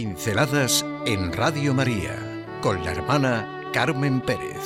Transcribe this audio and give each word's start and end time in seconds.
Pinceladas 0.00 0.86
en 1.04 1.30
Radio 1.30 1.74
María 1.74 2.16
con 2.62 2.82
la 2.82 2.92
hermana 2.92 3.68
Carmen 3.70 4.22
Pérez. 4.22 4.56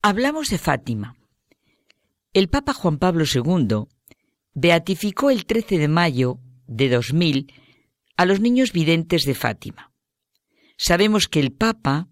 Hablamos 0.00 0.46
de 0.50 0.58
Fátima. 0.58 1.16
El 2.32 2.48
Papa 2.48 2.72
Juan 2.72 2.98
Pablo 2.98 3.24
II 3.24 3.88
beatificó 4.54 5.30
el 5.30 5.44
13 5.44 5.78
de 5.78 5.88
mayo 5.88 6.38
de 6.68 6.88
2000 6.88 7.52
a 8.16 8.26
los 8.26 8.38
niños 8.38 8.70
videntes 8.70 9.24
de 9.24 9.34
Fátima. 9.34 9.89
Sabemos 10.82 11.28
que 11.28 11.40
el 11.40 11.52
Papa 11.52 12.08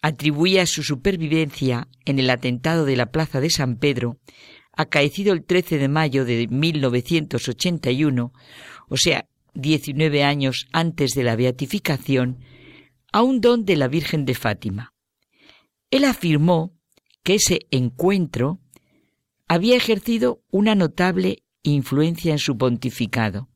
atribuía 0.00 0.66
su 0.66 0.84
supervivencia 0.84 1.88
en 2.04 2.20
el 2.20 2.30
atentado 2.30 2.84
de 2.84 2.94
la 2.94 3.10
Plaza 3.10 3.40
de 3.40 3.50
San 3.50 3.76
Pedro, 3.76 4.20
acaecido 4.72 5.32
el 5.32 5.44
13 5.44 5.78
de 5.78 5.88
mayo 5.88 6.24
de 6.24 6.46
1981, 6.46 8.32
o 8.88 8.96
sea, 8.96 9.26
19 9.54 10.22
años 10.22 10.68
antes 10.72 11.10
de 11.14 11.24
la 11.24 11.34
beatificación, 11.34 12.38
a 13.12 13.22
un 13.22 13.40
don 13.40 13.64
de 13.64 13.74
la 13.74 13.88
Virgen 13.88 14.26
de 14.26 14.34
Fátima. 14.34 14.94
Él 15.90 16.04
afirmó 16.04 16.72
que 17.24 17.34
ese 17.34 17.66
encuentro 17.72 18.60
había 19.48 19.74
ejercido 19.76 20.40
una 20.52 20.76
notable 20.76 21.42
influencia 21.64 22.30
en 22.30 22.38
su 22.38 22.56
pontificado. 22.56 23.48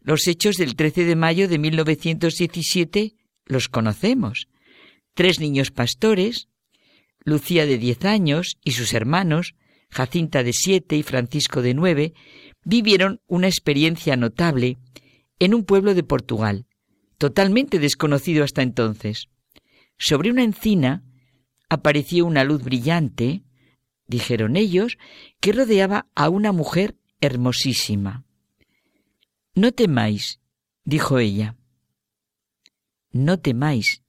Los 0.00 0.26
hechos 0.26 0.56
del 0.56 0.76
13 0.76 1.04
de 1.04 1.16
mayo 1.16 1.48
de 1.48 1.58
1917 1.58 3.14
los 3.46 3.68
conocemos. 3.68 4.48
Tres 5.14 5.40
niños 5.40 5.70
pastores, 5.70 6.48
Lucía 7.24 7.66
de 7.66 7.78
diez 7.78 8.04
años 8.04 8.58
y 8.62 8.72
sus 8.72 8.94
hermanos, 8.94 9.54
Jacinta 9.90 10.42
de 10.42 10.52
siete 10.52 10.96
y 10.96 11.02
Francisco 11.02 11.62
de 11.62 11.74
nueve, 11.74 12.14
vivieron 12.64 13.20
una 13.26 13.48
experiencia 13.48 14.16
notable 14.16 14.78
en 15.38 15.54
un 15.54 15.64
pueblo 15.64 15.94
de 15.94 16.02
Portugal, 16.02 16.66
totalmente 17.16 17.78
desconocido 17.78 18.44
hasta 18.44 18.62
entonces. 18.62 19.28
Sobre 19.98 20.30
una 20.30 20.44
encina 20.44 21.02
apareció 21.68 22.24
una 22.26 22.44
luz 22.44 22.62
brillante, 22.62 23.42
dijeron 24.06 24.56
ellos, 24.56 24.98
que 25.40 25.52
rodeaba 25.52 26.06
a 26.14 26.28
una 26.28 26.52
mujer 26.52 26.96
hermosísima. 27.20 28.24
No 29.58 29.72
temáis, 29.72 30.38
dijo 30.84 31.18
ella. 31.18 31.56
No 33.10 33.40
temáis. 33.40 34.04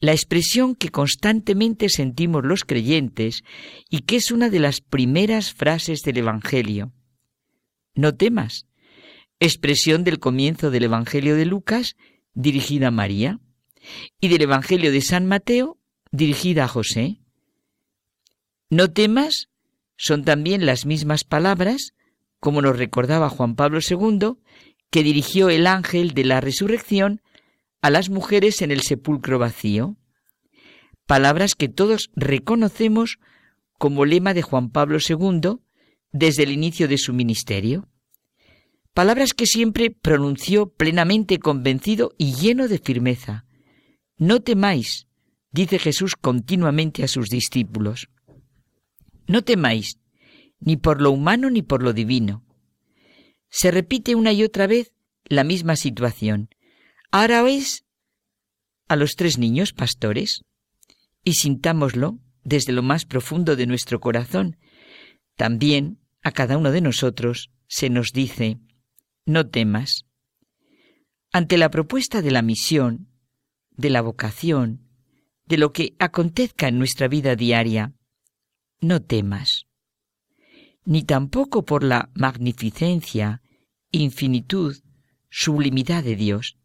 La 0.00 0.10
expresión 0.10 0.74
que 0.74 0.88
constantemente 0.88 1.88
sentimos 1.88 2.44
los 2.44 2.64
creyentes 2.64 3.44
y 3.88 4.00
que 4.00 4.16
es 4.16 4.32
una 4.32 4.50
de 4.50 4.58
las 4.58 4.80
primeras 4.80 5.52
frases 5.52 6.02
del 6.02 6.18
Evangelio. 6.18 6.90
No 7.94 8.16
temas. 8.16 8.66
Expresión 9.38 10.02
del 10.02 10.18
comienzo 10.18 10.72
del 10.72 10.82
Evangelio 10.82 11.36
de 11.36 11.46
Lucas 11.46 11.94
dirigida 12.34 12.88
a 12.88 12.90
María 12.90 13.38
y 14.20 14.26
del 14.26 14.42
Evangelio 14.42 14.90
de 14.90 15.00
San 15.00 15.26
Mateo 15.26 15.78
dirigida 16.10 16.64
a 16.64 16.68
José. 16.68 17.20
No 18.68 18.90
temas 18.90 19.48
son 19.96 20.24
también 20.24 20.66
las 20.66 20.86
mismas 20.86 21.22
palabras, 21.22 21.94
como 22.40 22.62
nos 22.62 22.76
recordaba 22.76 23.28
Juan 23.28 23.54
Pablo 23.54 23.78
II, 23.88 24.42
que 24.92 25.02
dirigió 25.02 25.48
el 25.48 25.66
ángel 25.66 26.12
de 26.12 26.24
la 26.24 26.42
resurrección 26.42 27.22
a 27.80 27.88
las 27.88 28.10
mujeres 28.10 28.60
en 28.60 28.70
el 28.70 28.82
sepulcro 28.82 29.38
vacío. 29.38 29.96
Palabras 31.06 31.54
que 31.54 31.68
todos 31.68 32.10
reconocemos 32.14 33.18
como 33.78 34.04
lema 34.04 34.34
de 34.34 34.42
Juan 34.42 34.68
Pablo 34.68 34.98
II 35.00 35.60
desde 36.12 36.42
el 36.42 36.52
inicio 36.52 36.88
de 36.88 36.98
su 36.98 37.14
ministerio. 37.14 37.88
Palabras 38.92 39.32
que 39.32 39.46
siempre 39.46 39.90
pronunció 39.90 40.68
plenamente 40.68 41.38
convencido 41.38 42.12
y 42.18 42.34
lleno 42.34 42.68
de 42.68 42.78
firmeza. 42.78 43.46
No 44.18 44.40
temáis, 44.40 45.08
dice 45.52 45.78
Jesús 45.78 46.16
continuamente 46.16 47.02
a 47.02 47.08
sus 47.08 47.28
discípulos. 47.28 48.10
No 49.26 49.42
temáis, 49.42 49.98
ni 50.60 50.76
por 50.76 51.00
lo 51.00 51.12
humano 51.12 51.48
ni 51.48 51.62
por 51.62 51.82
lo 51.82 51.94
divino. 51.94 52.44
Se 53.54 53.70
repite 53.70 54.14
una 54.14 54.32
y 54.32 54.42
otra 54.42 54.66
vez 54.66 54.92
la 55.26 55.44
misma 55.44 55.76
situación. 55.76 56.48
Ahora 57.10 57.46
es 57.48 57.84
a 58.88 58.96
los 58.96 59.14
tres 59.14 59.36
niños 59.36 59.74
pastores 59.74 60.42
y 61.22 61.34
sintámoslo 61.34 62.18
desde 62.44 62.72
lo 62.72 62.82
más 62.82 63.04
profundo 63.04 63.54
de 63.54 63.66
nuestro 63.66 64.00
corazón. 64.00 64.56
También 65.36 65.98
a 66.22 66.32
cada 66.32 66.56
uno 66.56 66.72
de 66.72 66.80
nosotros 66.80 67.50
se 67.68 67.90
nos 67.90 68.12
dice, 68.12 68.58
no 69.26 69.46
temas. 69.46 70.06
Ante 71.30 71.58
la 71.58 71.70
propuesta 71.70 72.22
de 72.22 72.30
la 72.30 72.40
misión, 72.40 73.08
de 73.70 73.90
la 73.90 74.00
vocación, 74.00 74.88
de 75.44 75.58
lo 75.58 75.74
que 75.74 75.94
acontezca 75.98 76.68
en 76.68 76.78
nuestra 76.78 77.06
vida 77.06 77.36
diaria, 77.36 77.92
no 78.80 79.02
temas, 79.02 79.66
ni 80.84 81.02
tampoco 81.04 81.64
por 81.64 81.84
la 81.84 82.10
magnificencia, 82.14 83.42
infinitud, 83.90 84.76
sublimidad 85.30 86.02
de 86.02 86.16
Dios. 86.16 86.58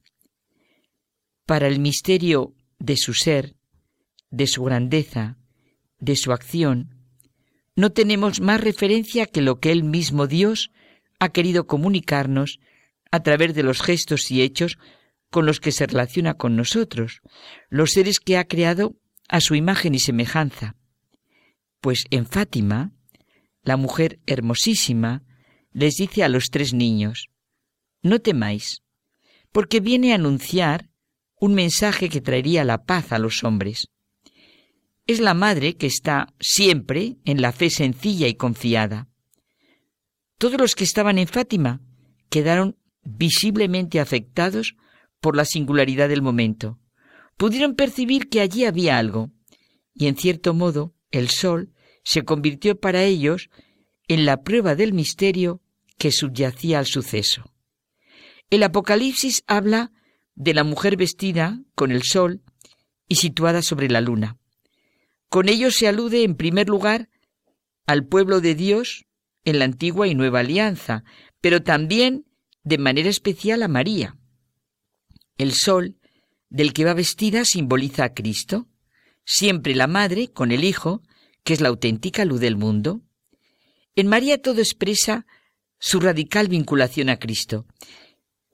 Para 1.46 1.68
el 1.68 1.80
misterio 1.80 2.54
de 2.80 2.98
su 2.98 3.14
ser, 3.14 3.56
de 4.30 4.48
su 4.48 4.64
grandeza, 4.64 5.38
de 6.00 6.16
su 6.16 6.32
acción, 6.32 6.96
no 7.76 7.92
tenemos 7.92 8.42
más 8.42 8.60
referencia 8.60 9.28
que 9.28 9.42
lo 9.42 9.60
que 9.60 9.72
Él 9.72 9.84
mismo 9.84 10.28
Dios 10.28 10.72
ha 11.20 11.30
querido 11.30 11.68
comunicarnos 11.68 12.60
a 13.12 13.22
través 13.22 13.54
de 13.54 13.64
los 13.64 13.82
gestos 13.82 14.32
y 14.32 14.42
hechos 14.42 14.78
con 15.30 15.46
los 15.46 15.60
que 15.60 15.72
se 15.72 15.86
relaciona 15.86 16.34
con 16.34 16.56
nosotros, 16.56 17.22
los 17.70 17.92
seres 17.92 18.20
que 18.20 18.38
ha 18.38 18.48
creado 18.48 18.96
a 19.28 19.42
su 19.42 19.56
imagen 19.56 19.94
y 19.94 20.00
semejanza. 20.00 20.76
Pues 21.82 22.06
en 22.12 22.26
Fátima, 22.26 22.94
la 23.68 23.76
mujer 23.76 24.22
hermosísima 24.26 25.24
les 25.74 25.96
dice 25.96 26.24
a 26.24 26.30
los 26.30 26.46
tres 26.52 26.74
niños, 26.74 27.28
no 28.02 28.20
temáis, 28.20 28.82
porque 29.52 29.82
viene 29.82 30.14
a 30.14 30.16
anunciar 30.16 30.90
un 31.38 31.54
mensaje 31.54 32.08
que 32.08 32.22
traería 32.22 32.64
la 32.64 32.86
paz 32.86 33.12
a 33.12 33.20
los 33.20 33.44
hombres. 33.44 33.90
Es 35.06 35.20
la 35.20 35.34
madre 35.34 35.76
que 35.76 35.86
está 35.86 36.34
siempre 36.40 37.18
en 37.26 37.42
la 37.42 37.52
fe 37.52 37.70
sencilla 37.70 38.30
y 38.30 38.36
confiada. 38.36 39.10
Todos 40.38 40.58
los 40.58 40.74
que 40.74 40.86
estaban 40.86 41.18
en 41.18 41.28
Fátima 41.28 41.82
quedaron 42.30 42.78
visiblemente 43.04 44.00
afectados 44.00 44.78
por 45.20 45.36
la 45.36 45.44
singularidad 45.44 46.08
del 46.08 46.22
momento. 46.22 46.80
Pudieron 47.36 47.76
percibir 47.76 48.30
que 48.30 48.40
allí 48.40 48.64
había 48.64 48.98
algo, 48.98 49.30
y 49.94 50.08
en 50.08 50.16
cierto 50.16 50.54
modo 50.54 50.96
el 51.12 51.28
sol 51.28 51.74
se 52.08 52.24
convirtió 52.24 52.80
para 52.80 53.04
ellos 53.04 53.50
en 54.08 54.26
la 54.26 54.42
prueba 54.42 54.76
del 54.76 54.94
misterio 54.94 55.62
que 55.98 56.14
subyacía 56.14 56.80
al 56.80 56.86
suceso. 56.86 57.52
El 58.50 58.64
Apocalipsis 58.64 59.44
habla 59.46 59.92
de 60.34 60.54
la 60.54 60.64
mujer 60.64 60.96
vestida 60.96 61.60
con 61.76 61.92
el 61.92 62.04
sol 62.04 62.42
y 63.10 63.16
situada 63.16 63.62
sobre 63.62 63.90
la 63.90 64.00
luna. 64.00 64.38
Con 65.28 65.50
ello 65.50 65.70
se 65.70 65.86
alude 65.86 66.24
en 66.24 66.38
primer 66.38 66.70
lugar 66.70 67.10
al 67.86 68.08
pueblo 68.08 68.40
de 68.40 68.56
Dios 68.56 69.04
en 69.44 69.60
la 69.60 69.66
antigua 69.66 70.08
y 70.08 70.16
nueva 70.16 70.40
alianza, 70.40 71.04
pero 71.42 71.62
también 71.62 72.26
de 72.64 72.78
manera 72.78 73.10
especial 73.10 73.64
a 73.64 73.68
María. 73.68 74.16
El 75.38 75.52
sol 75.52 75.98
del 76.48 76.72
que 76.72 76.86
va 76.86 76.94
vestida 76.94 77.44
simboliza 77.44 78.06
a 78.06 78.14
Cristo, 78.14 78.70
siempre 79.26 79.76
la 79.76 79.88
madre 79.88 80.30
con 80.30 80.54
el 80.54 80.64
Hijo, 80.64 81.02
que 81.48 81.54
es 81.54 81.62
la 81.62 81.70
auténtica 81.70 82.26
luz 82.26 82.42
del 82.42 82.58
mundo. 82.58 83.00
En 83.96 84.08
María 84.08 84.42
todo 84.42 84.60
expresa 84.60 85.26
su 85.80 86.02
radical 86.02 86.50
vinculación 86.50 87.08
a 87.08 87.20
Cristo. 87.20 87.66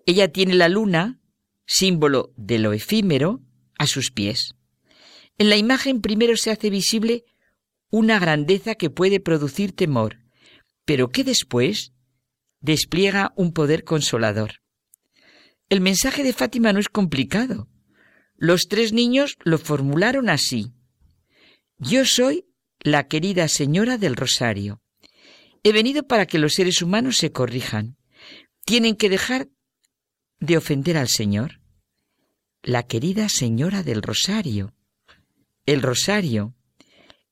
Ella 0.05 0.31
tiene 0.31 0.53
la 0.53 0.69
luna, 0.69 1.19
símbolo 1.65 2.33
de 2.37 2.59
lo 2.59 2.71
efímero, 2.71 3.41
a 3.79 3.87
sus 3.87 4.11
pies. 4.11 4.53
En 5.39 5.49
la 5.49 5.57
imagen 5.57 6.01
primero 6.01 6.37
se 6.37 6.51
hace 6.51 6.69
visible 6.69 7.25
una 7.89 8.19
grandeza 8.19 8.75
que 8.75 8.91
puede 8.91 9.19
producir 9.19 9.75
temor, 9.75 10.19
pero 10.85 11.09
que 11.09 11.23
después 11.23 11.93
despliega 12.59 13.33
un 13.35 13.53
poder 13.53 13.85
consolador. 13.85 14.61
El 15.67 15.81
mensaje 15.81 16.23
de 16.23 16.33
Fátima 16.33 16.73
no 16.73 16.79
es 16.79 16.89
complicado. 16.89 17.67
Los 18.35 18.67
tres 18.67 18.93
niños 18.93 19.35
lo 19.43 19.57
formularon 19.57 20.29
así. 20.29 20.73
Yo 21.79 22.05
soy 22.05 22.52
la 22.83 23.07
querida 23.07 23.47
señora 23.47 23.97
del 23.97 24.17
Rosario. 24.17 24.81
He 25.63 25.71
venido 25.71 26.03
para 26.05 26.25
que 26.25 26.37
los 26.37 26.53
seres 26.53 26.81
humanos 26.81 27.17
se 27.17 27.31
corrijan. 27.31 27.95
Tienen 28.65 28.95
que 28.97 29.09
dejar 29.09 29.47
de 30.39 30.57
ofender 30.57 30.97
al 30.97 31.07
Señor. 31.07 31.61
la 32.65 32.83
querida 32.83 33.27
Señora 33.27 33.83
del 33.83 34.01
Rosario. 34.01 34.73
El 35.65 35.81
Rosario, 35.81 36.55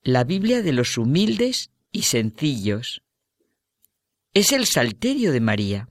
la 0.03 0.25
Biblia 0.25 0.61
de 0.61 0.73
los 0.73 0.97
humildes 0.97 1.69
y 1.93 2.01
sencillos. 2.01 3.01
Es 4.33 4.51
el 4.51 4.65
Salterio 4.65 5.31
de 5.31 5.39
María. 5.39 5.87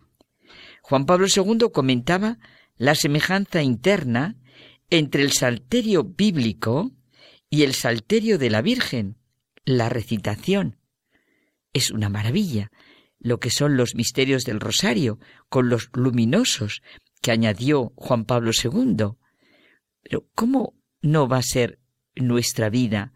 Juan 0.83 1.07
Pablo 1.07 1.27
II 1.35 1.71
comentaba 1.73 2.39
la 2.77 2.95
semejanza 2.95 3.63
interna 3.63 4.37
entre 4.91 5.23
el 5.23 5.33
Salterio 5.33 6.05
bíblico 6.05 6.93
y 7.49 7.63
el 7.63 7.73
Salterio 7.75 8.37
de 8.37 8.51
la 8.51 8.61
Virgen, 8.61 9.20
la 9.65 9.89
recitación. 9.89 10.79
Es 11.73 11.91
una 11.91 12.09
maravilla 12.09 12.71
lo 13.21 13.39
que 13.39 13.51
son 13.51 13.77
los 13.77 13.95
misterios 13.95 14.45
del 14.45 14.61
rosario, 14.61 15.19
con 15.49 15.69
los 15.69 15.91
luminosos 15.93 16.83
que 17.21 17.31
añadió 17.31 17.93
Juan 17.97 18.25
Pablo 18.25 18.51
II. 18.53 19.13
Pero 20.03 20.27
¿cómo 20.35 20.75
no 21.03 21.29
va 21.29 21.37
a 21.39 21.43
ser 21.43 21.79
nuestra 22.17 22.71
vida 22.71 23.13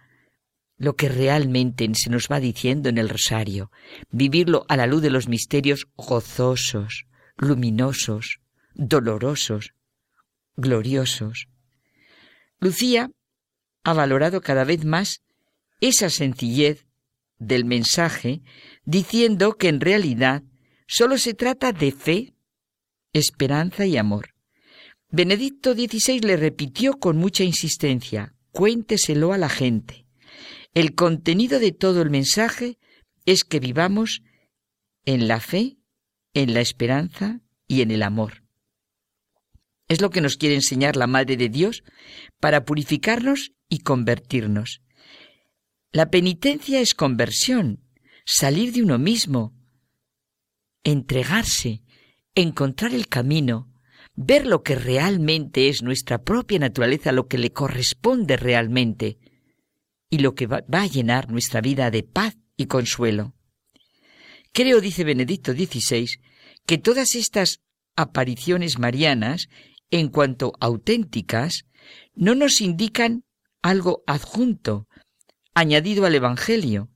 lo 0.77 0.95
que 0.95 1.09
realmente 1.09 1.89
se 1.95 2.11
nos 2.11 2.29
va 2.31 2.39
diciendo 2.39 2.91
en 2.91 2.99
el 2.99 3.09
rosario? 3.09 3.71
Vivirlo 4.11 4.67
a 4.69 4.77
la 4.77 4.87
luz 4.87 5.01
de 5.01 5.11
los 5.11 5.27
misterios 5.27 5.89
gozosos, 5.97 7.07
luminosos, 7.39 8.41
dolorosos, 8.75 9.73
gloriosos. 10.57 11.49
Lucía 12.61 13.11
ha 13.85 13.93
valorado 13.95 14.43
cada 14.43 14.65
vez 14.65 14.85
más 14.85 15.24
esa 15.81 16.11
sencillez 16.11 16.87
del 17.39 17.65
mensaje, 17.65 18.43
diciendo 18.85 19.55
que 19.55 19.69
en 19.69 19.81
realidad 19.81 20.43
solo 20.87 21.19
se 21.19 21.35
trata 21.35 21.73
de 21.73 21.93
fe, 21.93 22.35
esperanza 23.13 23.87
y 23.87 23.97
amor. 23.97 24.35
Benedicto 25.11 25.75
XVI 25.75 26.21
le 26.21 26.37
repitió 26.37 26.95
con 26.95 27.17
mucha 27.17 27.45
insistencia, 27.45 28.35
cuénteselo 28.51 29.33
a 29.33 29.39
la 29.39 29.49
gente. 29.49 30.07
El 30.75 30.95
contenido 30.95 31.61
de 31.61 31.73
todo 31.73 32.03
el 32.03 32.11
mensaje 32.11 32.79
es 33.27 33.45
que 33.45 33.61
vivamos 33.61 34.23
en 35.05 35.29
la 35.29 35.41
fe, 35.41 35.77
en 36.33 36.53
la 36.53 36.61
esperanza 36.61 37.41
y 37.69 37.83
en 37.83 37.91
el 37.91 38.03
amor. 38.03 38.43
Es 39.87 40.01
lo 40.01 40.11
que 40.11 40.21
nos 40.21 40.37
quiere 40.37 40.55
enseñar 40.55 40.97
la 40.97 41.07
Madre 41.07 41.37
de 41.37 41.49
Dios 41.49 41.85
para 42.41 42.65
purificarnos 42.65 43.53
y 43.69 43.81
convertirnos. 43.81 44.81
La 45.95 46.11
penitencia 46.11 46.81
es 46.81 46.93
conversión, 46.93 47.85
salir 48.27 48.73
de 48.73 48.83
uno 48.83 48.99
mismo, 48.99 49.55
entregarse, 50.83 51.83
encontrar 52.35 52.93
el 52.93 53.07
camino, 53.07 53.73
ver 54.17 54.45
lo 54.45 54.65
que 54.65 54.75
realmente 54.75 55.69
es 55.69 55.85
nuestra 55.85 56.21
propia 56.21 56.59
naturaleza, 56.59 57.13
lo 57.13 57.29
que 57.29 57.39
le 57.39 57.53
corresponde 57.53 58.37
realmente 58.37 59.19
y 60.11 60.19
lo 60.19 60.35
que 60.35 60.49
va, 60.49 60.65
a 60.69 60.87
llenar 60.89 61.31
nuestra 61.31 61.61
vida 61.61 61.93
de 61.93 62.03
paz 62.03 62.37
y 62.57 62.67
consuelo. 62.67 63.37
Creo, 64.51 64.81
dice 64.81 65.05
Benedicto 65.05 65.53
XVI, 65.53 66.09
que 66.67 66.77
todas 66.77 67.15
estas 67.15 67.61
apariciones 67.95 68.81
marianas, 68.81 69.49
en 69.93 70.09
cuanto 70.09 70.55
auténticas, 70.59 71.67
no 72.17 72.35
nos 72.35 72.61
indican 72.61 73.23
algo 73.63 74.03
adjunto, 74.09 74.89
añadido 75.55 76.05
al 76.05 76.15
Evangelio. 76.15 76.91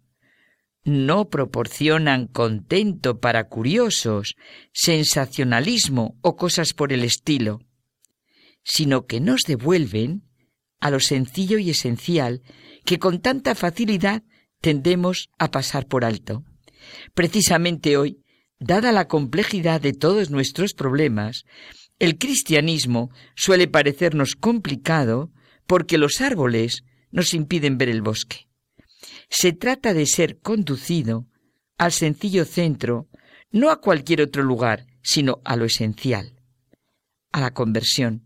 No 0.84 1.28
proporcionan 1.28 2.26
contento 2.26 3.20
para 3.20 3.48
curiosos, 3.48 4.36
sensacionalismo 4.72 6.18
o 6.22 6.36
cosas 6.36 6.74
por 6.74 6.92
el 6.92 7.04
estilo, 7.04 7.60
sino 8.62 9.06
que 9.06 9.20
nos 9.20 9.42
devuelven 9.42 10.22
a 10.80 10.90
lo 10.90 11.00
sencillo 11.00 11.58
y 11.58 11.70
esencial 11.70 12.42
que 12.84 12.98
con 12.98 13.20
tanta 13.20 13.54
facilidad 13.54 14.22
tendemos 14.60 15.30
a 15.38 15.50
pasar 15.50 15.86
por 15.86 16.04
alto. 16.04 16.44
Precisamente 17.14 17.96
hoy, 17.96 18.22
dada 18.58 18.92
la 18.92 19.08
complejidad 19.08 19.80
de 19.80 19.92
todos 19.92 20.30
nuestros 20.30 20.74
problemas, 20.74 21.44
el 21.98 22.18
cristianismo 22.18 23.10
suele 23.34 23.68
parecernos 23.68 24.36
complicado 24.36 25.32
porque 25.66 25.98
los 25.98 26.20
árboles 26.20 26.84
nos 27.10 27.34
impiden 27.34 27.76
ver 27.78 27.88
el 27.88 28.02
bosque. 28.02 28.47
Se 29.28 29.52
trata 29.52 29.94
de 29.94 30.06
ser 30.06 30.38
conducido 30.38 31.26
al 31.76 31.92
sencillo 31.92 32.44
centro, 32.44 33.08
no 33.50 33.70
a 33.70 33.80
cualquier 33.80 34.22
otro 34.22 34.42
lugar, 34.42 34.86
sino 35.02 35.40
a 35.44 35.56
lo 35.56 35.64
esencial, 35.64 36.34
a 37.32 37.40
la 37.40 37.52
conversión, 37.52 38.24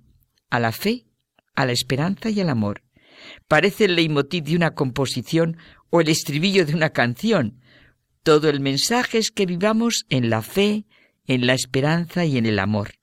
a 0.50 0.58
la 0.58 0.72
fe, 0.72 1.06
a 1.54 1.66
la 1.66 1.72
esperanza 1.72 2.30
y 2.30 2.40
al 2.40 2.48
amor. 2.48 2.82
Parece 3.48 3.84
el 3.84 3.96
leitmotiv 3.96 4.44
de 4.44 4.56
una 4.56 4.74
composición 4.74 5.56
o 5.90 6.00
el 6.00 6.08
estribillo 6.08 6.64
de 6.66 6.74
una 6.74 6.90
canción. 6.90 7.60
Todo 8.22 8.48
el 8.48 8.60
mensaje 8.60 9.18
es 9.18 9.30
que 9.30 9.46
vivamos 9.46 10.06
en 10.08 10.30
la 10.30 10.42
fe, 10.42 10.86
en 11.26 11.46
la 11.46 11.54
esperanza 11.54 12.24
y 12.24 12.38
en 12.38 12.46
el 12.46 12.58
amor. 12.58 12.94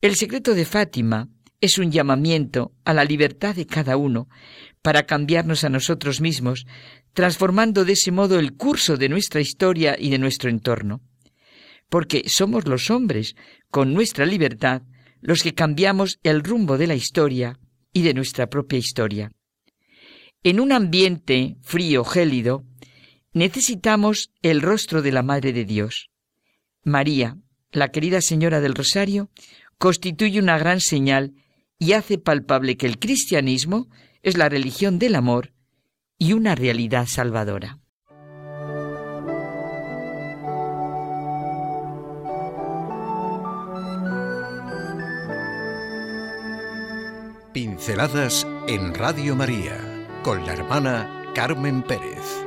El 0.00 0.16
secreto 0.16 0.54
de 0.54 0.64
Fátima 0.64 1.28
es 1.64 1.78
un 1.78 1.90
llamamiento 1.90 2.72
a 2.84 2.92
la 2.92 3.04
libertad 3.04 3.54
de 3.54 3.66
cada 3.66 3.96
uno 3.96 4.28
para 4.82 5.04
cambiarnos 5.04 5.64
a 5.64 5.70
nosotros 5.70 6.20
mismos, 6.20 6.66
transformando 7.14 7.84
de 7.84 7.94
ese 7.94 8.12
modo 8.12 8.38
el 8.38 8.54
curso 8.54 8.96
de 8.96 9.08
nuestra 9.08 9.40
historia 9.40 9.96
y 9.98 10.10
de 10.10 10.18
nuestro 10.18 10.50
entorno. 10.50 11.00
Porque 11.88 12.24
somos 12.26 12.66
los 12.68 12.90
hombres, 12.90 13.34
con 13.70 13.94
nuestra 13.94 14.26
libertad, 14.26 14.82
los 15.20 15.42
que 15.42 15.54
cambiamos 15.54 16.18
el 16.22 16.42
rumbo 16.42 16.76
de 16.76 16.86
la 16.86 16.94
historia 16.94 17.58
y 17.92 18.02
de 18.02 18.12
nuestra 18.12 18.48
propia 18.48 18.78
historia. 18.78 19.32
En 20.42 20.60
un 20.60 20.72
ambiente 20.72 21.56
frío, 21.62 22.04
gélido, 22.04 22.64
necesitamos 23.32 24.30
el 24.42 24.60
rostro 24.60 25.00
de 25.00 25.12
la 25.12 25.22
Madre 25.22 25.54
de 25.54 25.64
Dios. 25.64 26.10
María, 26.82 27.38
la 27.72 27.88
querida 27.88 28.20
Señora 28.20 28.60
del 28.60 28.74
Rosario, 28.74 29.30
constituye 29.78 30.38
una 30.38 30.58
gran 30.58 30.80
señal 30.80 31.32
y 31.84 31.92
hace 31.92 32.16
palpable 32.16 32.78
que 32.78 32.86
el 32.86 32.98
cristianismo 32.98 33.88
es 34.22 34.38
la 34.38 34.48
religión 34.48 34.98
del 34.98 35.14
amor 35.16 35.52
y 36.16 36.32
una 36.32 36.54
realidad 36.54 37.06
salvadora. 37.06 37.78
Pinceladas 47.52 48.46
en 48.66 48.94
Radio 48.94 49.36
María 49.36 49.76
con 50.22 50.46
la 50.46 50.54
hermana 50.54 51.32
Carmen 51.34 51.82
Pérez. 51.82 52.44